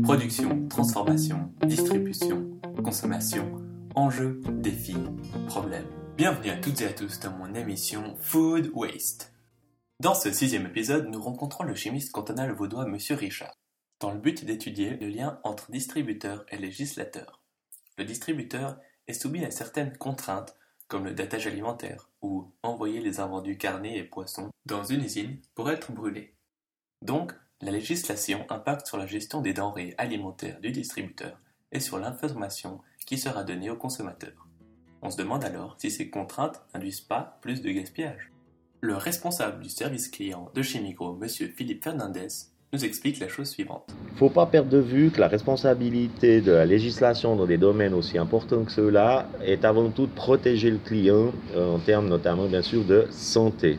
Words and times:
Production, 0.00 0.66
transformation, 0.68 1.52
distribution, 1.66 2.58
consommation, 2.82 3.62
enjeux, 3.94 4.40
défis, 4.50 4.96
problèmes. 5.48 5.86
Bienvenue 6.16 6.48
à 6.48 6.56
toutes 6.56 6.80
et 6.80 6.86
à 6.86 6.92
tous 6.94 7.20
dans 7.20 7.30
mon 7.32 7.54
émission 7.54 8.16
Food 8.18 8.70
Waste. 8.72 9.34
Dans 10.00 10.14
ce 10.14 10.32
sixième 10.32 10.64
épisode, 10.64 11.08
nous 11.08 11.20
rencontrons 11.20 11.64
le 11.64 11.74
chimiste 11.74 12.10
cantonal 12.10 12.52
vaudois 12.52 12.86
Monsieur 12.86 13.16
Richard, 13.16 13.54
dans 14.00 14.12
le 14.12 14.18
but 14.18 14.46
d'étudier 14.46 14.96
le 14.96 15.08
lien 15.08 15.38
entre 15.44 15.70
distributeur 15.70 16.46
et 16.48 16.56
législateur. 16.56 17.42
Le 17.98 18.04
distributeur 18.04 18.80
est 19.08 19.12
soumis 19.12 19.44
à 19.44 19.50
certaines 19.50 19.96
contraintes 19.98 20.56
comme 20.88 21.04
le 21.04 21.12
datage 21.12 21.46
alimentaire 21.46 22.08
ou 22.22 22.50
envoyer 22.62 23.00
les 23.00 23.20
invendus 23.20 23.58
carnés 23.58 23.98
et 23.98 24.04
poissons 24.04 24.50
dans 24.64 24.84
une 24.84 25.04
usine 25.04 25.38
pour 25.54 25.70
être 25.70 25.92
brûlés. 25.92 26.34
Donc, 27.02 27.34
la 27.62 27.70
législation 27.70 28.44
impacte 28.50 28.88
sur 28.88 28.98
la 28.98 29.06
gestion 29.06 29.40
des 29.40 29.52
denrées 29.52 29.94
alimentaires 29.96 30.58
du 30.60 30.72
distributeur 30.72 31.38
et 31.70 31.78
sur 31.78 31.98
l'information 31.98 32.80
qui 33.06 33.16
sera 33.16 33.44
donnée 33.44 33.70
aux 33.70 33.76
consommateurs. 33.76 34.48
On 35.00 35.10
se 35.10 35.16
demande 35.16 35.44
alors 35.44 35.76
si 35.78 35.90
ces 35.90 36.10
contraintes 36.10 36.60
n'induisent 36.74 37.00
pas 37.00 37.38
plus 37.40 37.62
de 37.62 37.70
gaspillage. 37.70 38.30
Le 38.80 38.96
responsable 38.96 39.62
du 39.62 39.68
service 39.68 40.08
client 40.08 40.50
de 40.54 40.62
chez 40.62 40.80
Migros, 40.80 41.16
M. 41.22 41.28
Philippe 41.28 41.84
Fernandez, 41.84 42.28
nous 42.72 42.84
explique 42.84 43.20
la 43.20 43.28
chose 43.28 43.50
suivante. 43.50 43.94
Il 44.08 44.14
ne 44.14 44.18
faut 44.18 44.30
pas 44.30 44.46
perdre 44.46 44.70
de 44.70 44.78
vue 44.78 45.10
que 45.10 45.20
la 45.20 45.28
responsabilité 45.28 46.40
de 46.40 46.52
la 46.52 46.64
législation 46.64 47.36
dans 47.36 47.46
des 47.46 47.58
domaines 47.58 47.94
aussi 47.94 48.18
importants 48.18 48.64
que 48.64 48.72
ceux-là 48.72 49.28
est 49.44 49.64
avant 49.64 49.90
tout 49.90 50.06
de 50.06 50.12
protéger 50.12 50.70
le 50.70 50.78
client 50.78 51.32
euh, 51.54 51.74
en 51.74 51.78
termes 51.78 52.08
notamment 52.08 52.46
bien 52.46 52.62
sûr 52.62 52.82
de 52.84 53.06
santé. 53.10 53.78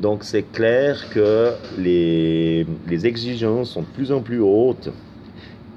Donc 0.00 0.24
c'est 0.24 0.42
clair 0.42 1.10
que 1.10 1.54
les, 1.78 2.66
exigences 3.06 3.70
sont 3.70 3.82
de 3.82 3.86
plus 3.86 4.12
en 4.12 4.22
plus 4.22 4.40
hautes 4.40 4.90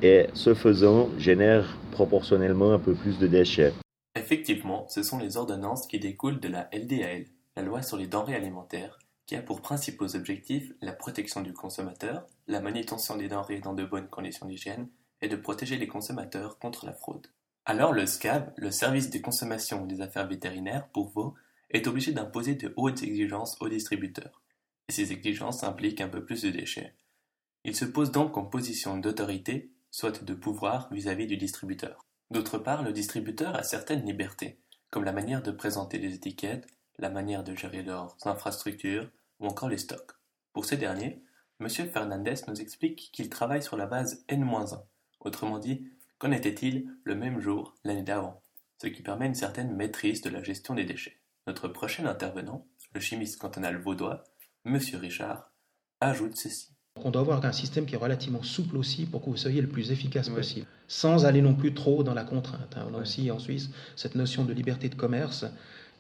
et 0.02 0.28
ce 0.34 0.54
faisant 0.54 1.10
génèrent 1.18 1.78
proportionnellement 1.92 2.74
un 2.74 2.80
peu 2.80 2.94
plus 2.94 3.18
de 3.20 3.28
déchets. 3.28 3.74
Effectivement, 4.16 4.88
ce 4.88 5.04
sont 5.04 5.18
les 5.18 5.38
ordonnances 5.38 5.88
qui 5.88 6.00
découlent 6.00 6.40
de 6.40 6.48
la 6.48 6.70
LDAL, 6.74 7.26
la 7.56 7.64
loi 7.64 7.82
sur 7.82 7.98
les 7.98 8.08
denrées 8.08 8.36
alimentaires, 8.36 8.98
qui 9.26 9.36
a 9.36 9.42
pour 9.42 9.62
principaux 9.62 10.16
objectifs 10.16 10.72
la 10.82 10.94
protection 10.94 11.42
du 11.42 11.54
consommateur, 11.54 12.26
la 12.48 12.62
manutention 12.62 13.18
des 13.18 13.28
denrées 13.28 13.60
dans 13.60 13.74
de 13.74 13.84
bonnes 13.84 14.08
conditions 14.08 14.48
d'hygiène 14.48 14.88
et 15.22 15.28
de 15.28 15.36
protéger 15.36 15.78
les 15.78 15.88
consommateurs 15.88 16.60
contre 16.60 16.86
la 16.86 16.94
fraude. 16.94 17.28
Alors 17.66 17.94
le 17.94 18.06
SCAV, 18.06 18.52
le 18.58 18.70
service 18.70 19.10
de 19.10 19.18
consommation 19.18 19.86
des 19.86 20.02
affaires 20.02 20.28
vétérinaires 20.28 20.88
pour 20.94 21.10
vous, 21.10 21.34
est 21.70 21.88
obligé 21.88 22.12
d'imposer 22.12 22.56
de 22.56 22.74
hautes 22.76 23.04
exigences 23.04 23.58
aux 23.60 23.70
distributeurs, 23.70 24.42
et 24.88 24.92
ces 24.92 25.12
exigences 25.12 25.64
impliquent 25.64 26.02
un 26.02 26.10
peu 26.10 26.24
plus 26.24 26.42
de 26.44 26.50
déchets. 26.50 26.96
Il 27.64 27.76
se 27.76 27.86
pose 27.86 28.12
donc 28.12 28.38
en 28.38 28.46
position 28.46 28.98
d'autorité, 28.98 29.72
soit 29.90 30.24
de 30.24 30.34
pouvoir 30.34 30.92
vis-à-vis 30.94 31.28
du 31.28 31.38
distributeur. 31.38 32.06
D'autre 32.32 32.58
part, 32.58 32.84
le 32.84 32.94
distributeur 32.94 33.56
a 33.56 33.64
certaines 33.64 34.06
libertés, 34.06 34.60
comme 34.90 35.04
la 35.04 35.12
manière 35.12 35.42
de 35.42 35.52
présenter 35.52 35.98
les 35.98 36.14
étiquettes, 36.14 36.68
la 36.98 37.10
manière 37.10 37.44
de 37.44 37.56
gérer 37.56 37.84
leurs 37.84 38.16
infrastructures 38.26 39.10
ou 39.40 39.48
encore 39.48 39.70
les 39.70 39.78
stocks. 39.78 40.12
Pour 40.54 40.66
ces 40.66 40.78
derniers, 40.78 41.22
M. 41.60 41.70
Fernandez 41.70 42.36
nous 42.48 42.62
explique 42.62 43.10
qu'il 43.12 43.30
travaille 43.30 43.64
sur 43.64 43.78
la 43.78 43.88
base 43.88 44.24
N-1, 44.28 44.82
autrement 45.22 45.60
dit, 45.60 45.90
qu'en 46.18 46.32
était-il 46.32 46.90
le 47.04 47.16
même 47.16 47.40
jour 47.40 47.76
l'année 47.84 48.04
d'avant, 48.04 48.42
ce 48.82 48.88
qui 48.88 49.02
permet 49.02 49.28
une 49.28 49.36
certaine 49.36 49.76
maîtrise 49.76 50.22
de 50.22 50.30
la 50.30 50.44
gestion 50.44 50.76
des 50.76 50.86
déchets. 50.86 51.20
Notre 51.48 51.68
prochain 51.68 52.08
intervenant, 52.08 52.66
le 52.94 53.00
chimiste 53.00 53.40
cantonal 53.40 53.78
vaudois, 53.78 54.24
M. 54.66 54.80
Richard, 54.96 55.52
ajoute 56.02 56.36
ceci. 56.38 56.76
On 57.04 57.12
doit 57.12 57.22
avoir 57.22 57.46
un 57.46 57.52
système 57.52 57.86
qui 57.86 57.94
est 57.94 58.00
relativement 58.00 58.42
souple 58.42 58.78
aussi 58.78 59.06
pour 59.06 59.22
que 59.22 59.30
vous 59.30 59.38
soyez 59.38 59.62
le 59.62 59.68
plus 59.68 59.92
efficace 59.92 60.30
possible, 60.30 60.66
sans 60.88 61.26
aller 61.26 61.42
non 61.42 61.54
plus 61.54 61.74
trop 61.74 62.04
dans 62.04 62.14
la 62.14 62.24
contrainte. 62.24 62.76
On 62.90 62.96
a 62.96 63.02
aussi 63.02 63.30
en 63.30 63.38
Suisse 63.38 63.70
cette 63.96 64.16
notion 64.16 64.46
de 64.46 64.54
liberté 64.54 64.90
de 64.90 64.96
commerce. 64.96 65.46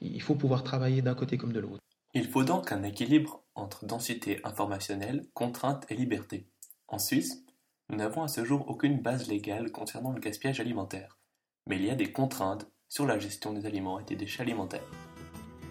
Il 0.01 0.21
faut 0.21 0.35
pouvoir 0.35 0.63
travailler 0.63 1.01
d'un 1.01 1.13
côté 1.13 1.37
comme 1.37 1.53
de 1.53 1.59
l'autre. 1.59 1.81
Il 2.13 2.27
faut 2.27 2.43
donc 2.43 2.71
un 2.71 2.81
équilibre 2.83 3.43
entre 3.55 3.85
densité 3.85 4.39
informationnelle, 4.45 5.27
contrainte 5.33 5.85
et 5.89 5.95
liberté. 5.95 6.47
En 6.87 6.97
Suisse, 6.97 7.43
nous 7.89 7.97
n'avons 7.97 8.23
à 8.23 8.29
ce 8.29 8.43
jour 8.45 8.67
aucune 8.67 8.99
base 8.99 9.27
légale 9.27 9.71
concernant 9.71 10.11
le 10.11 10.21
gaspillage 10.21 10.59
alimentaire, 10.59 11.19
mais 11.67 11.75
il 11.75 11.85
y 11.85 11.91
a 11.91 11.95
des 11.95 12.11
contraintes 12.11 12.67
sur 12.87 13.05
la 13.05 13.19
gestion 13.19 13.53
des 13.53 13.65
aliments 13.65 13.99
et 13.99 14.05
des 14.05 14.15
déchets 14.15 14.41
alimentaires. 14.41 15.04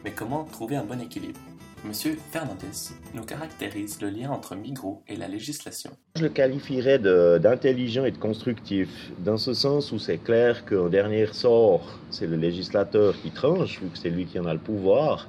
Mais 0.04 0.10
comment 0.10 0.44
trouver 0.44 0.76
un 0.76 0.84
bon 0.84 1.00
équilibre? 1.00 1.41
Monsieur 1.82 2.19
Fernandez 2.31 2.92
nous 3.15 3.25
caractérise 3.25 4.03
le 4.03 4.10
lien 4.10 4.31
entre 4.31 4.54
Migros 4.54 5.03
et 5.09 5.16
la 5.16 5.28
législation. 5.28 5.92
Je 6.16 6.22
le 6.25 6.28
qualifierais 6.28 6.98
d'intelligent 6.98 8.04
et 8.04 8.10
de 8.10 8.19
constructif, 8.19 8.88
dans 9.19 9.38
ce 9.38 9.54
sens 9.54 9.93
où 9.93 9.98
c'est 9.98 10.19
clair 10.19 10.66
qu'en 10.66 10.88
dernier 10.91 11.26
sort, 11.32 11.98
c'est 12.10 12.26
le 12.26 12.37
législateur 12.37 13.14
qui 13.22 13.31
tranche, 13.31 13.81
vu 13.81 13.88
que 13.88 13.97
c'est 13.97 14.10
lui 14.10 14.26
qui 14.26 14.38
en 14.38 14.44
a 14.44 14.53
le 14.53 14.60
pouvoir. 14.60 15.26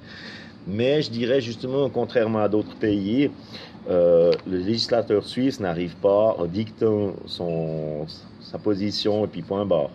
Mais 0.68 1.02
je 1.02 1.10
dirais 1.10 1.40
justement, 1.40 1.90
contrairement 1.90 2.40
à 2.40 2.50
d'autres 2.50 2.76
pays, 2.76 3.32
euh, 3.90 4.34
le 4.46 4.58
législateur 4.58 5.24
suisse 5.26 5.62
n'arrive 5.62 5.96
pas 5.96 6.36
en 6.38 6.46
dictant 6.48 7.14
son, 7.28 8.08
sa 8.42 8.58
position 8.58 9.24
et 9.24 9.28
puis 9.28 9.42
point 9.42 9.66
barre. 9.66 9.92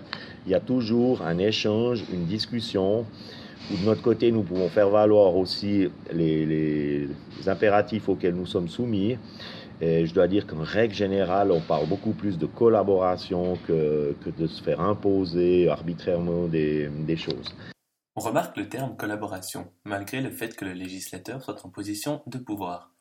Il 0.46 0.52
y 0.52 0.54
a 0.54 0.60
toujours 0.60 1.20
un 1.20 1.36
échange, 1.36 2.04
une 2.10 2.24
discussion 2.24 3.04
de 3.70 3.84
notre 3.84 4.02
côté, 4.02 4.32
nous 4.32 4.42
pouvons 4.42 4.68
faire 4.68 4.88
valoir 4.88 5.36
aussi 5.36 5.88
les, 6.12 7.08
impératifs 7.46 8.08
auxquels 8.08 8.34
nous 8.34 8.46
sommes 8.46 8.68
soumis. 8.68 9.16
Et 9.80 10.06
je 10.06 10.12
dois 10.12 10.28
dire 10.28 10.46
qu'en 10.46 10.62
règle 10.62 10.94
générale, 10.94 11.50
on 11.50 11.60
parle 11.60 11.88
beaucoup 11.88 12.12
plus 12.12 12.36
de 12.36 12.46
collaboration 12.46 13.56
que, 13.66 14.14
de 14.26 14.46
se 14.46 14.62
faire 14.62 14.80
imposer 14.80 15.68
arbitrairement 15.68 16.48
des, 16.48 16.88
des 16.88 17.16
choses. 17.16 17.54
On 18.16 18.20
remarque 18.20 18.56
le 18.56 18.68
terme 18.68 18.96
collaboration, 18.96 19.72
malgré 19.84 20.20
le 20.20 20.30
fait 20.30 20.54
que 20.54 20.64
le 20.64 20.72
législateur 20.72 21.42
soit 21.42 21.64
en 21.64 21.70
position 21.70 22.22
de 22.26 22.38
pouvoir. 22.38 22.92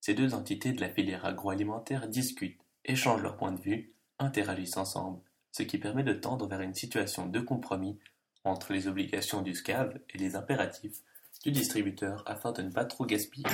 Ces 0.00 0.14
deux 0.14 0.34
entités 0.34 0.72
de 0.72 0.80
la 0.80 0.88
filière 0.88 1.26
agroalimentaire 1.26 2.08
discutent, 2.08 2.60
échangent 2.84 3.22
leurs 3.22 3.36
points 3.36 3.52
de 3.52 3.60
vue, 3.60 3.94
interagissent 4.18 4.76
ensemble, 4.76 5.20
ce 5.50 5.62
qui 5.62 5.78
permet 5.78 6.04
de 6.04 6.14
tendre 6.14 6.48
vers 6.48 6.60
une 6.60 6.74
situation 6.74 7.26
de 7.26 7.40
compromis 7.40 7.98
entre 8.44 8.72
les 8.72 8.88
obligations 8.88 9.42
du 9.42 9.54
SCAV 9.54 9.98
et 10.10 10.18
les 10.18 10.36
impératifs 10.36 11.02
du 11.42 11.50
distributeur 11.50 12.22
afin 12.26 12.52
de 12.52 12.62
ne 12.62 12.70
pas 12.70 12.84
trop 12.84 13.04
gaspiller. 13.04 13.48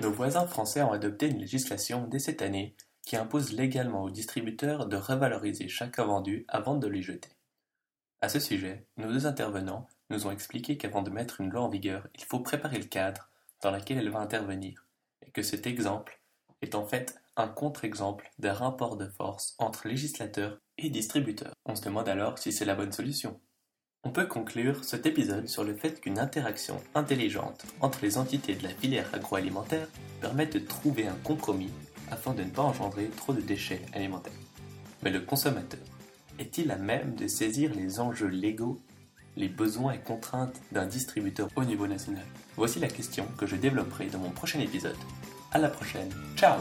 Nos 0.00 0.10
voisins 0.10 0.46
français 0.46 0.82
ont 0.82 0.92
adopté 0.92 1.28
une 1.28 1.38
législation 1.38 2.06
dès 2.06 2.18
cette 2.18 2.42
année 2.42 2.74
qui 3.02 3.16
impose 3.16 3.52
légalement 3.52 4.02
aux 4.02 4.10
distributeurs 4.10 4.86
de 4.86 4.96
revaloriser 4.96 5.68
chaque 5.68 5.98
vendu 5.98 6.44
avant 6.48 6.76
de 6.76 6.86
les 6.86 7.02
jeter. 7.02 7.30
À 8.20 8.28
ce 8.28 8.38
sujet, 8.38 8.86
nos 8.96 9.12
deux 9.12 9.26
intervenants 9.26 9.88
nous 10.10 10.26
ont 10.26 10.30
expliqué 10.30 10.76
qu'avant 10.76 11.02
de 11.02 11.10
mettre 11.10 11.40
une 11.40 11.50
loi 11.50 11.62
en 11.62 11.68
vigueur, 11.68 12.06
il 12.14 12.24
faut 12.24 12.40
préparer 12.40 12.78
le 12.78 12.84
cadre 12.84 13.28
dans 13.62 13.72
lequel 13.72 13.98
elle 13.98 14.10
va 14.10 14.20
intervenir, 14.20 14.86
et 15.26 15.30
que 15.30 15.42
cet 15.42 15.66
exemple 15.66 16.20
est 16.60 16.74
en 16.74 16.86
fait 16.86 17.20
un 17.36 17.48
contre-exemple 17.48 18.30
d'un 18.38 18.52
rapport 18.52 18.96
de 18.96 19.08
force 19.08 19.54
entre 19.58 19.88
législateurs 19.88 20.60
On 21.64 21.76
se 21.76 21.82
demande 21.82 22.08
alors 22.08 22.38
si 22.38 22.52
c'est 22.52 22.64
la 22.64 22.74
bonne 22.74 22.92
solution. 22.92 23.40
On 24.04 24.10
peut 24.10 24.26
conclure 24.26 24.82
cet 24.84 25.06
épisode 25.06 25.48
sur 25.48 25.62
le 25.62 25.74
fait 25.74 26.00
qu'une 26.00 26.18
interaction 26.18 26.80
intelligente 26.94 27.64
entre 27.80 28.00
les 28.02 28.18
entités 28.18 28.56
de 28.56 28.64
la 28.64 28.70
filière 28.70 29.08
agroalimentaire 29.12 29.86
permet 30.20 30.46
de 30.46 30.58
trouver 30.58 31.06
un 31.06 31.16
compromis 31.22 31.70
afin 32.10 32.34
de 32.34 32.42
ne 32.42 32.50
pas 32.50 32.62
engendrer 32.62 33.08
trop 33.16 33.32
de 33.32 33.40
déchets 33.40 33.82
alimentaires. 33.92 34.32
Mais 35.02 35.10
le 35.10 35.20
consommateur 35.20 35.80
est-il 36.38 36.70
à 36.72 36.76
même 36.76 37.14
de 37.14 37.28
saisir 37.28 37.72
les 37.74 38.00
enjeux 38.00 38.26
légaux, 38.26 38.80
les 39.36 39.48
besoins 39.48 39.92
et 39.92 40.00
contraintes 40.00 40.60
d'un 40.72 40.86
distributeur 40.86 41.48
au 41.54 41.64
niveau 41.64 41.86
national? 41.86 42.24
Voici 42.56 42.80
la 42.80 42.88
question 42.88 43.26
que 43.38 43.46
je 43.46 43.56
développerai 43.56 44.06
dans 44.06 44.18
mon 44.18 44.30
prochain 44.30 44.60
épisode. 44.60 44.96
À 45.52 45.58
la 45.58 45.68
prochaine. 45.68 46.10
Ciao 46.36 46.58